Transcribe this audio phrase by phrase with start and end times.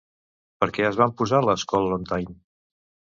[0.63, 2.25] Per què es van posar les Kol·lontai?